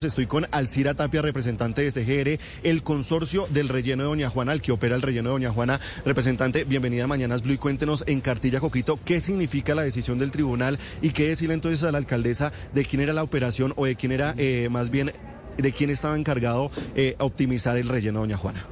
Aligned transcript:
Estoy 0.00 0.26
con 0.26 0.46
Alcira 0.52 0.94
Tapia, 0.94 1.22
representante 1.22 1.82
de 1.82 1.90
CGR, 1.90 2.40
el 2.62 2.84
consorcio 2.84 3.48
del 3.50 3.68
relleno 3.68 4.04
de 4.04 4.08
Doña 4.10 4.30
Juana, 4.30 4.52
el 4.52 4.62
que 4.62 4.70
opera 4.70 4.94
el 4.94 5.02
relleno 5.02 5.30
de 5.30 5.32
Doña 5.32 5.50
Juana. 5.50 5.80
Representante, 6.04 6.62
bienvenida 6.62 7.02
a 7.02 7.06
Mañanas 7.08 7.42
Blue 7.42 7.54
y 7.54 7.58
cuéntenos 7.58 8.04
en 8.06 8.20
Cartilla 8.20 8.60
Coquito 8.60 9.00
qué 9.04 9.20
significa 9.20 9.74
la 9.74 9.82
decisión 9.82 10.20
del 10.20 10.30
tribunal 10.30 10.78
y 11.02 11.10
qué 11.10 11.26
decirle 11.26 11.54
entonces 11.54 11.82
a 11.82 11.90
la 11.90 11.98
alcaldesa 11.98 12.52
de 12.72 12.84
quién 12.84 13.02
era 13.02 13.12
la 13.12 13.24
operación 13.24 13.72
o 13.74 13.86
de 13.86 13.96
quién 13.96 14.12
era 14.12 14.36
eh, 14.38 14.68
más 14.70 14.90
bien 14.90 15.10
de 15.56 15.72
quién 15.72 15.90
estaba 15.90 16.16
encargado 16.16 16.70
eh, 16.94 17.16
optimizar 17.18 17.76
el 17.76 17.88
relleno 17.88 18.20
de 18.20 18.26
Doña 18.28 18.36
Juana. 18.36 18.66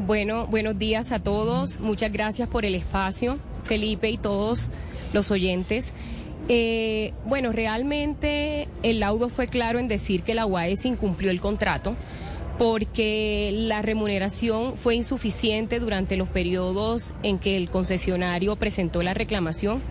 Bueno, 0.00 0.46
buenos 0.46 0.78
días 0.78 1.10
a 1.12 1.20
todos. 1.20 1.80
Muchas 1.80 2.12
gracias 2.12 2.50
por 2.50 2.66
el 2.66 2.74
espacio, 2.74 3.38
Felipe 3.62 4.10
y 4.10 4.18
todos 4.18 4.68
los 5.14 5.30
oyentes. 5.30 5.94
Eh, 6.48 7.12
bueno, 7.24 7.52
realmente 7.52 8.68
el 8.82 9.00
laudo 9.00 9.30
fue 9.30 9.48
claro 9.48 9.78
en 9.78 9.88
decir 9.88 10.22
que 10.22 10.34
la 10.34 10.44
UAS 10.46 10.84
incumplió 10.84 11.30
el 11.30 11.40
contrato 11.40 11.96
porque 12.58 13.50
la 13.52 13.82
remuneración 13.82 14.76
fue 14.76 14.94
insuficiente 14.94 15.80
durante 15.80 16.16
los 16.16 16.28
periodos 16.28 17.14
en 17.22 17.38
que 17.38 17.56
el 17.56 17.68
concesionario 17.68 18.56
presentó 18.56 19.02
la 19.02 19.14
reclamación 19.14 19.82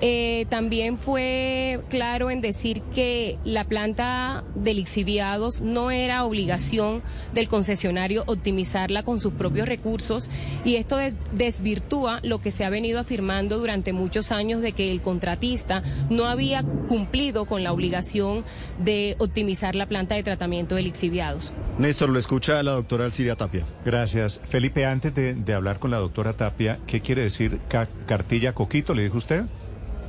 eh, 0.00 0.46
también 0.48 0.96
fue 0.96 1.80
claro 1.88 2.30
en 2.30 2.40
decir 2.40 2.82
que 2.94 3.38
la 3.44 3.64
planta 3.64 4.44
de 4.54 4.74
lixiviados 4.74 5.62
no 5.62 5.90
era 5.90 6.24
obligación 6.24 7.02
del 7.34 7.48
concesionario 7.48 8.22
optimizarla 8.26 9.02
con 9.02 9.18
sus 9.18 9.32
propios 9.32 9.68
recursos 9.68 10.30
y 10.64 10.76
esto 10.76 10.98
desvirtúa 11.32 12.20
lo 12.22 12.40
que 12.40 12.50
se 12.50 12.64
ha 12.64 12.70
venido 12.70 13.00
afirmando 13.00 13.58
durante 13.58 13.92
muchos 13.92 14.30
años 14.30 14.62
de 14.62 14.72
que 14.72 14.92
el 14.92 15.02
contratista 15.02 15.82
no 16.10 16.26
había 16.26 16.62
cumplido 16.62 17.46
con 17.46 17.64
la 17.64 17.72
obligación 17.72 18.44
de 18.78 19.16
optimizar 19.18 19.74
la 19.74 19.86
planta 19.86 20.14
de 20.14 20.22
tratamiento 20.22 20.76
de 20.76 20.82
lixiviados. 20.82 21.52
Néstor, 21.78 22.08
lo 22.08 22.18
escucha 22.18 22.62
la 22.62 22.72
doctora 22.72 23.04
Alciria 23.04 23.36
Tapia. 23.36 23.64
Gracias. 23.84 24.40
Felipe, 24.48 24.86
antes 24.86 25.14
de, 25.14 25.34
de 25.34 25.54
hablar 25.54 25.78
con 25.78 25.90
la 25.90 25.98
doctora 25.98 26.34
Tapia, 26.34 26.78
¿qué 26.86 27.00
quiere 27.00 27.22
decir 27.22 27.60
cartilla 28.06 28.52
coquito? 28.52 28.94
¿Le 28.94 29.02
dijo 29.02 29.16
usted? 29.16 29.44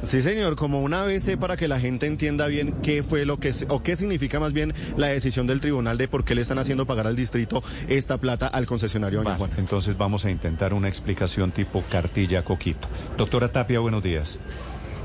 Sí, 0.04 0.22
señor, 0.22 0.56
como 0.56 0.82
una 0.82 1.02
ABC 1.02 1.38
para 1.38 1.58
que 1.58 1.68
la 1.68 1.80
gente 1.80 2.08
entienda 2.08 2.48
bien 2.48 2.72
qué 2.82 3.04
fue 3.04 3.26
lo 3.26 3.38
que 3.38 3.54
o 3.68 3.84
qué 3.84 3.98
significa 3.98 4.40
más 4.40 4.54
bien 4.54 4.74
la 4.96 5.08
decisión 5.08 5.46
del 5.46 5.60
tribunal 5.60 5.98
de 5.98 6.08
por 6.08 6.24
qué 6.24 6.36
le 6.36 6.42
están 6.42 6.58
haciendo 6.58 6.86
pagar 6.86 7.06
al 7.06 7.18
distrito 7.18 7.62
esta 7.90 8.18
plata 8.18 8.48
al 8.48 8.66
concesionario 8.66 9.22
Doña 9.22 9.36
Juana. 9.36 9.56
Entonces 9.58 9.98
vamos 9.98 10.24
a 10.24 10.32
intentar 10.32 10.74
una 10.74 10.88
explicación 10.88 11.52
tipo 11.52 11.84
cartilla 11.92 12.44
coquito. 12.44 12.88
Doctora 13.18 13.52
Tapia, 13.52 13.80
buenos 13.80 14.02
días. 14.02 14.40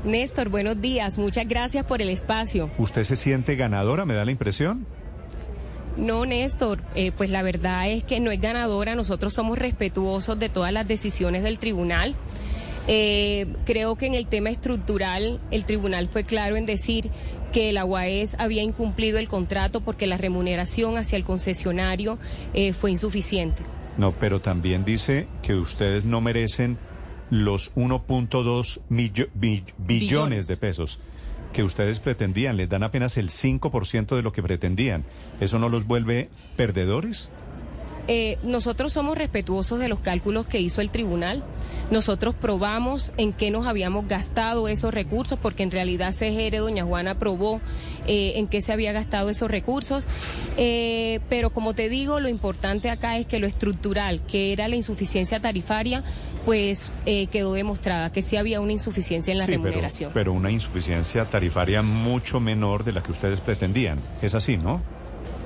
Néstor, 0.05 0.49
buenos 0.49 0.79
días. 0.79 1.17
Muchas 1.17 1.47
gracias 1.47 1.83
por 1.83 2.01
el 2.01 2.09
espacio. 2.09 2.69
¿Usted 2.77 3.03
se 3.03 3.15
siente 3.15 3.55
ganadora? 3.55 4.05
¿Me 4.05 4.13
da 4.13 4.23
la 4.23 4.31
impresión? 4.31 4.85
No, 5.97 6.25
Néstor, 6.25 6.81
eh, 6.93 7.11
pues 7.15 7.29
la 7.29 7.41
verdad 7.41 7.89
es 7.89 8.03
que 8.03 8.19
no 8.19 8.31
es 8.31 8.39
ganadora. 8.39 8.95
Nosotros 8.95 9.33
somos 9.33 9.57
respetuosos 9.57 10.37
de 10.39 10.49
todas 10.49 10.71
las 10.71 10.87
decisiones 10.87 11.43
del 11.43 11.57
tribunal. 11.59 12.15
Eh, 12.87 13.47
creo 13.65 13.95
que 13.95 14.05
en 14.05 14.13
el 14.13 14.27
tema 14.27 14.49
estructural 14.49 15.39
el 15.51 15.65
tribunal 15.65 16.07
fue 16.07 16.23
claro 16.23 16.55
en 16.55 16.65
decir 16.65 17.09
que 17.51 17.73
la 17.73 17.85
UAES 17.85 18.35
había 18.37 18.61
incumplido 18.61 19.17
el 19.17 19.27
contrato 19.27 19.81
porque 19.81 20.07
la 20.07 20.17
remuneración 20.17 20.97
hacia 20.97 21.15
el 21.17 21.23
concesionario 21.23 22.19
eh, 22.53 22.73
fue 22.73 22.91
insuficiente. 22.91 23.63
No, 23.97 24.11
pero 24.11 24.41
también 24.41 24.83
dice 24.83 25.27
que 25.41 25.55
ustedes 25.55 26.05
no 26.05 26.21
merecen 26.21 26.77
los 27.29 27.73
1.2 27.75 28.81
billones 29.77 30.47
de 30.47 30.57
pesos 30.57 30.99
que 31.53 31.63
ustedes 31.63 31.99
pretendían. 31.99 32.57
Les 32.57 32.67
dan 32.67 32.83
apenas 32.83 33.15
el 33.17 33.29
5% 33.29 34.15
de 34.15 34.21
lo 34.21 34.33
que 34.33 34.43
pretendían. 34.43 35.05
¿Eso 35.39 35.57
no 35.57 35.69
los 35.69 35.87
vuelve 35.87 36.29
perdedores? 36.57 37.31
Eh, 38.07 38.37
nosotros 38.43 38.93
somos 38.93 39.17
respetuosos 39.17 39.79
de 39.79 39.87
los 39.89 39.99
cálculos 39.99 40.45
que 40.45 40.59
hizo 40.59 40.81
el 40.81 40.91
tribunal. 40.91 41.43
Nosotros 41.91 42.35
probamos 42.35 43.13
en 43.17 43.33
qué 43.33 43.51
nos 43.51 43.67
habíamos 43.67 44.07
gastado 44.07 44.67
esos 44.67 44.93
recursos, 44.93 45.39
porque 45.39 45.63
en 45.63 45.71
realidad 45.71 46.13
CGR 46.13 46.57
Doña 46.57 46.83
Juana 46.83 47.17
probó 47.17 47.61
eh, 48.07 48.33
en 48.35 48.47
qué 48.47 48.61
se 48.61 48.73
había 48.73 48.91
gastado 48.91 49.29
esos 49.29 49.49
recursos. 49.49 50.05
Eh, 50.57 51.19
pero 51.29 51.51
como 51.51 51.73
te 51.73 51.89
digo, 51.89 52.19
lo 52.19 52.29
importante 52.29 52.89
acá 52.89 53.17
es 53.17 53.25
que 53.25 53.39
lo 53.39 53.47
estructural, 53.47 54.21
que 54.25 54.53
era 54.53 54.67
la 54.67 54.75
insuficiencia 54.75 55.39
tarifaria, 55.39 56.03
pues 56.45 56.91
quedó 57.31 57.53
demostrada 57.53 58.11
que 58.11 58.21
sí 58.21 58.37
había 58.37 58.61
una 58.61 58.71
insuficiencia 58.71 59.31
en 59.31 59.39
la 59.39 59.47
remuneración. 59.47 60.11
pero 60.13 60.31
una 60.31 60.51
insuficiencia 60.51 61.25
tarifaria 61.25 61.81
mucho 61.81 62.39
menor 62.39 62.83
de 62.83 62.91
la 62.91 63.01
que 63.01 63.11
ustedes 63.11 63.39
pretendían. 63.39 63.99
Es 64.21 64.35
así, 64.35 64.55
¿no? 64.55 64.81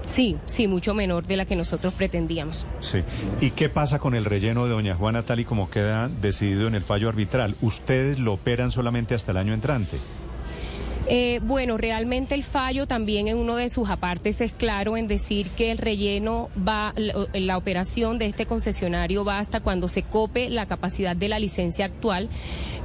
Sí, 0.09 0.37
sí, 0.47 0.67
mucho 0.67 0.95
menor 0.95 1.27
de 1.27 1.37
la 1.37 1.45
que 1.45 1.55
nosotros 1.55 1.93
pretendíamos. 1.93 2.65
Sí. 2.81 3.03
¿Y 3.41 3.51
qué 3.51 3.69
pasa 3.69 3.99
con 3.99 4.15
el 4.15 4.25
relleno 4.25 4.65
de 4.65 4.71
Doña 4.71 4.95
Juana 4.95 5.21
tal 5.21 5.39
y 5.39 5.45
como 5.45 5.69
queda 5.69 6.09
decidido 6.09 6.67
en 6.67 6.73
el 6.73 6.83
fallo 6.83 7.09
arbitral? 7.09 7.55
¿Ustedes 7.61 8.17
lo 8.17 8.33
operan 8.33 8.71
solamente 8.71 9.13
hasta 9.13 9.31
el 9.31 9.37
año 9.37 9.53
entrante? 9.53 9.97
Eh, 11.05 11.39
bueno, 11.43 11.77
realmente 11.77 12.33
el 12.33 12.43
fallo 12.43 12.87
también 12.87 13.27
en 13.27 13.37
uno 13.37 13.55
de 13.55 13.69
sus 13.69 13.87
apartes 13.89 14.41
es 14.41 14.51
claro 14.51 14.97
en 14.97 15.07
decir 15.07 15.47
que 15.49 15.71
el 15.71 15.77
relleno 15.77 16.49
va, 16.67 16.91
la 16.95 17.57
operación 17.57 18.17
de 18.17 18.25
este 18.25 18.47
concesionario 18.47 19.23
va 19.23 19.37
hasta 19.37 19.59
cuando 19.59 19.89
se 19.89 20.01
cope 20.01 20.49
la 20.49 20.65
capacidad 20.65 21.15
de 21.15 21.29
la 21.29 21.37
licencia 21.37 21.85
actual 21.85 22.29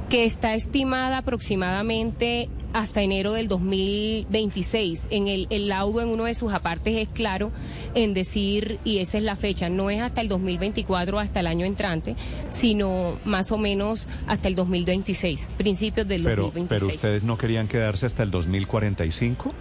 que 0.09 0.23
está 0.23 0.53
estimada 0.53 1.19
aproximadamente 1.19 2.49
hasta 2.73 3.01
enero 3.01 3.33
del 3.33 3.47
2026. 3.47 5.07
En 5.09 5.27
el, 5.27 5.47
el, 5.49 5.69
laudo, 5.69 6.01
en 6.01 6.09
uno 6.09 6.25
de 6.25 6.35
sus 6.35 6.51
apartes, 6.51 6.95
es 6.95 7.09
claro 7.09 7.51
en 7.95 8.13
decir, 8.13 8.79
y 8.83 8.99
esa 8.99 9.17
es 9.17 9.23
la 9.23 9.35
fecha, 9.35 9.69
no 9.69 9.89
es 9.89 10.01
hasta 10.01 10.21
el 10.21 10.27
2024 10.27 11.19
hasta 11.19 11.39
el 11.39 11.47
año 11.47 11.65
entrante, 11.65 12.15
sino 12.49 13.17
más 13.23 13.51
o 13.51 13.57
menos 13.57 14.07
hasta 14.27 14.47
el 14.49 14.55
2026, 14.55 15.49
principios 15.57 16.07
del 16.07 16.23
pero, 16.23 16.43
2026. 16.43 16.79
¿Pero 16.81 16.95
ustedes 16.95 17.23
no 17.23 17.37
querían 17.37 17.67
quedarse 17.67 18.05
hasta 18.05 18.23
el 18.23 18.31
2045? 18.31 19.53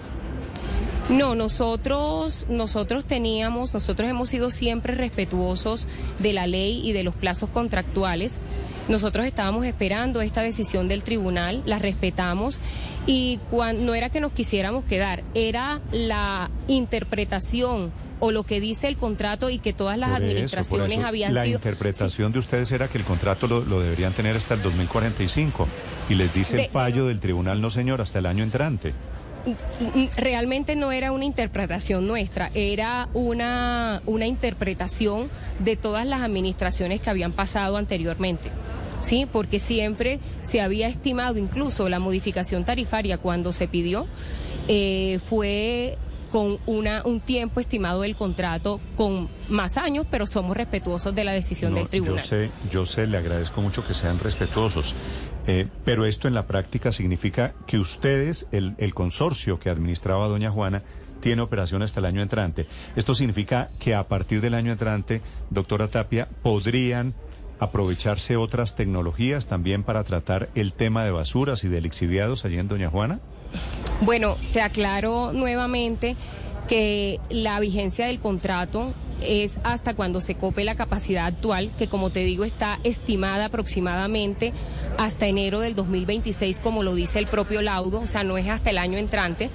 No, 1.09 1.35
nosotros, 1.35 2.47
nosotros 2.49 3.05
teníamos, 3.05 3.75
nosotros 3.75 4.09
hemos 4.09 4.31
sido 4.31 4.51
siempre 4.51 4.95
respetuosos 4.95 5.87
de 6.19 6.33
la 6.33 6.47
ley 6.47 6.81
y 6.83 6.93
de 6.93 7.05
los 7.05 7.15
plazos 7.15 7.51
contractuales. 7.51 8.39
Nosotros 8.89 9.27
estábamos 9.27 9.67
esperando 9.67 10.23
esta 10.23 10.43
decisión 10.43 10.89
del 10.89 11.03
tribunal, 11.03 11.63
la 11.67 11.79
respetamos 11.79 12.61
y 13.07 13.39
no 13.53 13.95
era 13.95 14.09
que 14.09 14.21
nos 14.21 14.33
quisiéramos 14.33 14.85
quedar, 14.85 15.23
era 15.35 15.81
la 15.93 16.51
interpretación 16.69 17.93
o 18.21 18.31
lo 18.31 18.45
que 18.45 18.61
dice 18.61 18.89
el 18.89 18.97
contrato 18.97 19.51
y 19.51 19.59
que 19.59 19.75
todas 19.75 19.99
las 19.99 20.11
administraciones 20.11 21.01
habían 21.05 21.33
sido... 21.33 21.43
La 21.43 21.47
interpretación 21.47 22.33
de 22.33 22.39
ustedes 22.39 22.73
era 22.73 22.89
que 22.89 22.97
el 22.97 23.05
contrato 23.05 23.47
lo, 23.47 23.81
deberían 23.81 24.13
tener 24.15 24.37
hasta 24.37 24.55
el 24.55 24.63
2045 24.63 25.67
y 26.09 26.15
les 26.15 26.33
dice 26.33 26.63
el 26.63 26.71
fallo 26.71 27.07
del 27.07 27.21
tribunal, 27.21 27.61
no 27.61 27.69
señor, 27.69 28.01
hasta 28.01 28.21
el 28.21 28.27
año 28.27 28.43
entrante 28.43 28.95
realmente 30.17 30.77
no 30.77 30.93
era 30.93 31.13
una 31.13 31.25
interpretación 31.25 32.07
nuestra, 32.07 32.51
era 32.55 33.09
una, 33.15 34.01
una 34.07 34.27
interpretación 34.27 35.31
de 35.59 35.77
todas 35.77 36.07
las 36.07 36.23
administraciones 36.23 37.01
que 37.01 37.11
habían 37.11 37.33
pasado 37.33 37.77
anteriormente. 37.77 38.51
Sí, 39.01 39.27
porque 39.31 39.61
siempre 39.61 40.19
se 40.41 40.63
había 40.63 40.89
estimado 40.89 41.37
incluso 41.37 41.89
la 41.91 41.99
modificación 41.99 42.65
tarifaria 42.65 43.19
cuando 43.19 43.53
se 43.53 43.69
pidió, 43.69 44.07
eh, 44.67 45.19
fue 45.23 45.99
con 46.35 46.59
una, 46.67 47.03
un 47.05 47.21
tiempo 47.21 47.61
estimado 47.61 48.01
del 48.01 48.17
contrato 48.17 48.81
con 48.97 49.29
más 49.49 49.77
años, 49.77 50.05
pero 50.11 50.27
somos 50.27 50.57
respetuosos 50.57 51.15
de 51.15 51.23
la 51.23 51.33
decisión 51.33 51.75
del 51.75 51.89
tribunal. 51.89 52.17
Yo 52.17 52.25
sé, 52.25 52.51
yo 52.73 52.87
sé, 52.87 53.07
le 53.07 53.19
agradezco 53.19 53.61
mucho 53.61 53.87
que 53.87 53.95
sean 53.95 54.19
respetuosos. 54.19 54.97
Eh, 55.47 55.69
pero 55.85 56.07
esto 56.07 56.29
en 56.29 56.35
la 56.35 56.47
práctica 56.47 56.93
significa 56.93 57.55
que 57.67 57.79
ustedes, 57.79 58.49
el, 58.51 58.95
consorcio 58.95 59.59
que 59.59 59.71
administraba 59.71 60.29
doña 60.29 60.51
Juana, 60.51 60.83
tiene 61.21 61.43
operación 61.43 61.83
hasta 61.83 62.01
el 62.01 62.07
año 62.07 62.23
entrante. 62.23 62.67
Esto 62.97 63.15
significa 63.15 63.71
que 63.79 63.95
a 63.95 64.09
partir 64.09 64.41
del 64.41 64.55
año 64.55 64.73
entrante, 64.73 65.23
doctora 65.51 65.89
Tapia, 65.89 66.29
podrían 66.43 67.15
aprovecharse 67.59 68.37
otras 68.37 68.75
tecnologías 68.77 69.47
también 69.47 69.85
para 69.85 70.05
tratar 70.05 70.51
el 70.55 70.73
tema 70.73 71.05
de 71.05 71.13
basuras 71.13 71.65
y 71.65 71.69
de 71.69 71.81
lixiviados 71.81 72.45
allí 72.45 72.59
en 72.59 72.69
Doña 72.69 72.91
Juana? 72.91 73.21
Bueno, 74.01 74.37
te 74.53 74.61
aclaro 74.61 75.33
nuevamente 75.33 76.17
que 76.69 77.21
la 77.31 77.61
vigencia 77.61 78.07
del 78.07 78.19
contrato 78.19 78.93
es 79.27 79.59
hasta 79.65 79.95
cuando 79.95 80.21
se 80.21 80.35
cope 80.35 80.65
la 80.65 80.75
capacidad 80.75 81.27
actual, 81.27 81.71
que 81.79 81.89
como 81.89 82.11
te 82.11 82.21
digo 82.21 82.45
está 82.45 82.79
estimada 82.85 83.47
aproximadamente 83.47 84.53
hasta 84.99 85.27
enero 85.27 85.61
del 85.61 85.75
2026, 85.75 86.61
como 86.61 86.83
lo 86.83 86.95
dice 86.95 87.19
el 87.19 87.27
propio 87.27 87.63
laudo, 87.63 88.01
o 88.01 88.07
sea, 88.07 88.25
no 88.25 88.39
es 88.39 88.49
hasta 88.49 88.71
el 88.71 88.79
año 88.79 88.99
entrante. 88.99 89.51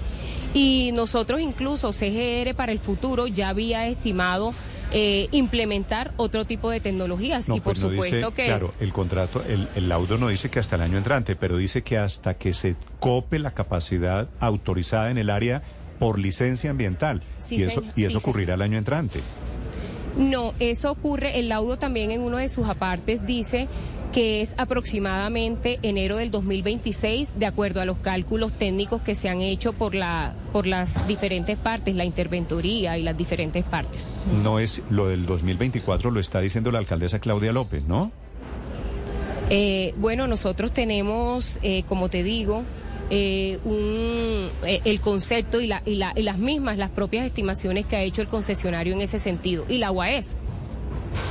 Y 0.53 0.91
nosotros 0.93 1.41
incluso, 1.41 1.93
CGR 1.93 2.55
para 2.55 2.71
el 2.71 2.79
futuro, 2.79 3.27
ya 3.27 3.49
había 3.49 3.87
estimado 3.87 4.53
eh, 4.91 5.27
implementar 5.31 6.11
otro 6.17 6.45
tipo 6.45 6.71
de 6.71 6.79
tecnologías. 6.79 7.47
y 7.49 7.59
por 7.59 7.61
pues 7.61 7.79
supuesto 7.79 8.33
que... 8.33 8.45
Claro, 8.45 8.73
el 8.79 8.91
contrato, 8.91 9.43
el, 9.47 9.67
el 9.75 9.87
laudo 9.87 10.17
no 10.17 10.29
dice 10.29 10.49
que 10.49 10.59
hasta 10.59 10.75
el 10.75 10.81
año 10.81 10.97
entrante, 10.97 11.35
pero 11.35 11.57
dice 11.57 11.83
que 11.83 11.99
hasta 11.99 12.33
que 12.33 12.53
se 12.53 12.75
cope 12.99 13.37
la 13.37 13.51
capacidad 13.51 14.27
autorizada 14.39 15.11
en 15.11 15.19
el 15.19 15.29
área 15.29 15.61
por 15.99 16.17
licencia 16.17 16.71
ambiental. 16.71 17.21
y 17.49 17.61
eso, 17.63 17.83
y 17.95 18.05
eso 18.05 18.17
ocurrirá 18.17 18.55
el 18.55 18.61
año 18.63 18.77
entrante. 18.77 19.19
No, 20.19 20.53
eso 20.59 20.91
ocurre, 20.91 21.39
el 21.39 21.47
laudo 21.47 21.77
también 21.77 22.11
en 22.11 22.21
uno 22.21 22.37
de 22.37 22.49
sus 22.49 22.67
apartes 22.67 23.25
dice 23.25 23.69
que 24.11 24.41
es 24.41 24.53
aproximadamente 24.57 25.79
enero 25.81 26.17
del 26.17 26.29
2026, 26.29 27.39
de 27.39 27.45
acuerdo 27.45 27.79
a 27.79 27.85
los 27.85 27.97
cálculos 27.99 28.51
técnicos 28.51 29.01
que 29.01 29.15
se 29.15 29.29
han 29.29 29.41
hecho 29.41 29.71
por, 29.71 29.95
la, 29.95 30.33
por 30.51 30.67
las 30.67 31.07
diferentes 31.07 31.57
partes, 31.57 31.95
la 31.95 32.03
interventoría 32.03 32.97
y 32.97 33.03
las 33.03 33.15
diferentes 33.15 33.63
partes. 33.63 34.11
No 34.43 34.59
es 34.59 34.81
lo 34.89 35.07
del 35.07 35.25
2024, 35.25 36.11
lo 36.11 36.19
está 36.19 36.41
diciendo 36.41 36.69
la 36.71 36.79
alcaldesa 36.79 37.19
Claudia 37.19 37.53
López, 37.53 37.83
¿no? 37.85 38.11
Eh, 39.49 39.93
bueno, 39.97 40.27
nosotros 40.27 40.73
tenemos, 40.73 41.59
eh, 41.61 41.83
como 41.83 42.09
te 42.09 42.23
digo, 42.23 42.63
eh, 43.09 43.59
un, 43.63 44.49
eh, 44.63 44.81
el 44.85 44.99
concepto 45.01 45.59
y, 45.61 45.67
la, 45.67 45.81
y, 45.85 45.95
la, 45.95 46.13
y, 46.15 46.23
las 46.23 46.37
mismas, 46.37 46.77
las 46.77 46.89
propias 46.89 47.25
estimaciones 47.25 47.85
que 47.85 47.95
ha 47.95 48.01
hecho 48.01 48.21
el 48.21 48.27
concesionario 48.27 48.93
en 48.93 49.01
ese 49.01 49.19
sentido. 49.19 49.65
Y 49.67 49.77
la 49.77 49.91
UAS. 49.91 50.35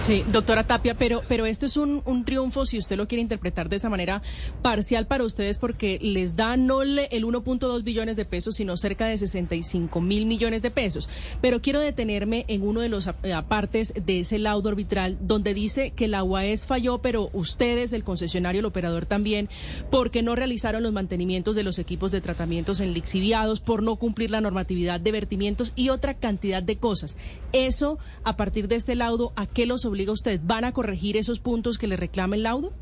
Sí, 0.09 0.25
doctora 0.33 0.67
Tapia, 0.67 0.95
pero, 0.95 1.21
pero 1.29 1.45
este 1.45 1.67
es 1.67 1.77
un, 1.77 2.01
un, 2.07 2.25
triunfo, 2.25 2.65
si 2.65 2.79
usted 2.79 2.97
lo 2.97 3.07
quiere 3.07 3.21
interpretar 3.21 3.69
de 3.69 3.77
esa 3.77 3.91
manera, 3.91 4.23
parcial 4.63 5.07
para 5.07 5.23
ustedes 5.23 5.59
porque 5.59 5.99
les 6.01 6.35
da 6.35 6.57
no 6.57 6.81
el 6.81 6.97
1.2 6.97 7.83
billones 7.85 8.17
de 8.17 8.25
pesos, 8.25 8.55
sino 8.55 8.79
cerca 8.79 9.05
de 9.05 9.19
65 9.19 10.01
mil 10.01 10.25
millones 10.25 10.63
de 10.63 10.71
pesos. 10.71 11.11
Pero 11.43 11.61
quiero 11.61 11.81
detenerme 11.81 12.47
en 12.49 12.63
uno 12.63 12.81
de 12.81 12.89
los 12.89 13.07
apartes 13.07 13.93
de 14.03 14.21
ese 14.21 14.39
laudo 14.39 14.71
arbitral 14.71 15.19
donde 15.21 15.53
dice 15.53 15.91
que 15.91 16.09
la 16.09 16.25
UAS 16.25 16.65
falló, 16.65 17.03
pero 17.03 17.29
ustedes, 17.35 17.93
el 17.93 18.03
concesionario, 18.03 18.61
el 18.61 18.65
operador 18.65 19.05
también, 19.05 19.51
porque 19.91 20.23
no 20.23 20.35
realizaron 20.35 20.83
los 20.83 20.95
mantenimientos 20.95 21.55
de 21.55 21.65
los 21.65 21.79
equipos 21.79 22.13
de 22.13 22.23
tratamientos 22.23 22.81
en 22.81 22.95
lixiviados, 22.95 23.61
por 23.61 23.83
no 23.83 23.97
cumplir 23.97 24.31
la 24.31 24.41
normatividad 24.41 25.01
de 25.01 25.13
vertimientos 25.13 25.75
y 25.77 25.91
otra 25.91 26.15
cantidad 26.15 26.63
de 26.63 26.79
cosas. 26.79 27.19
Eso, 27.53 27.99
a 28.25 28.39
partir 28.39 28.69
de 28.69 28.77
este 28.77 28.95
laudo, 28.95 29.35
¿a 29.37 29.45
qué 29.45 29.67
los 29.67 29.85
obliga 29.85 29.98
usted? 30.07 30.41
¿Van 30.43 30.65
a 30.65 30.73
corregir 30.73 31.17
esos 31.17 31.41
puntos 31.41 31.79
que 31.79 31.87
le 31.87 31.97
reclama 31.97 32.37
el 32.37 32.45
laudo? 32.45 32.73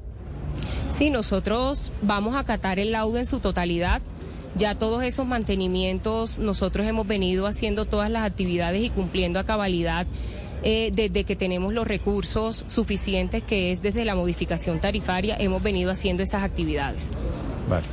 Sí, 0.90 1.10
nosotros 1.10 1.92
vamos 2.02 2.34
a 2.34 2.40
acatar 2.40 2.78
el 2.78 2.92
laudo 2.92 3.18
en 3.18 3.26
su 3.26 3.40
totalidad. 3.40 4.02
Ya 4.54 4.74
todos 4.74 5.02
esos 5.02 5.26
mantenimientos, 5.26 6.38
nosotros 6.38 6.86
hemos 6.86 7.06
venido 7.06 7.46
haciendo 7.46 7.84
todas 7.84 8.10
las 8.10 8.24
actividades 8.24 8.82
y 8.82 8.90
cumpliendo 8.90 9.38
a 9.38 9.44
cabalidad 9.44 10.06
eh, 10.62 10.90
desde 10.94 11.24
que 11.24 11.36
tenemos 11.36 11.74
los 11.74 11.86
recursos 11.86 12.64
suficientes, 12.66 13.42
que 13.42 13.72
es 13.72 13.82
desde 13.82 14.04
la 14.04 14.14
modificación 14.14 14.80
tarifaria, 14.80 15.36
hemos 15.38 15.62
venido 15.62 15.90
haciendo 15.90 16.22
esas 16.22 16.42
actividades. 16.42 17.10
Vale. 17.68 17.86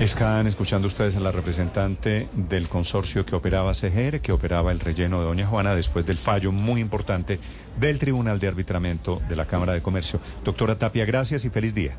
Están 0.00 0.46
escuchando 0.46 0.88
ustedes 0.88 1.16
a 1.16 1.20
la 1.20 1.32
representante 1.32 2.28
del 2.34 2.68
consorcio 2.68 3.24
que 3.24 3.34
operaba 3.34 3.72
CGR, 3.72 4.20
que 4.20 4.30
operaba 4.30 4.70
el 4.70 4.78
relleno 4.78 5.20
de 5.20 5.24
Doña 5.24 5.46
Juana 5.46 5.74
después 5.74 6.04
del 6.04 6.18
fallo 6.18 6.52
muy 6.52 6.82
importante 6.82 7.40
del 7.80 7.98
Tribunal 7.98 8.38
de 8.38 8.46
Arbitramiento 8.46 9.22
de 9.26 9.36
la 9.36 9.46
Cámara 9.46 9.72
de 9.72 9.80
Comercio. 9.80 10.20
Doctora 10.44 10.78
Tapia, 10.78 11.06
gracias 11.06 11.46
y 11.46 11.50
feliz 11.50 11.74
día. 11.74 11.96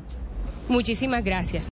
Muchísimas 0.68 1.24
gracias. 1.24 1.68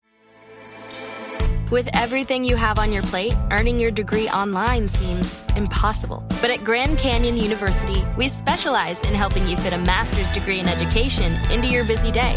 With 1.73 1.89
everything 1.93 2.45
you 2.45 2.57
have 2.57 2.79
on 2.79 2.93
your 2.93 3.03
plate, 3.03 3.35
earning 3.51 3.77
your 3.77 3.91
degree 3.91 4.29
online 4.29 4.89
seems 4.89 5.43
impossible. 5.57 6.23
But 6.41 6.51
at 6.51 6.63
Grand 6.63 6.99
Canyon 6.99 7.37
University, 7.37 8.05
we 8.17 8.29
specialize 8.29 9.03
in 9.03 9.15
helping 9.15 9.49
you 9.49 9.57
fit 9.57 9.73
a 9.73 9.79
master's 9.79 10.31
degree 10.31 10.61
in 10.61 10.69
education 10.69 11.33
into 11.51 11.67
your 11.67 11.85
busy 11.85 12.13
day. 12.13 12.37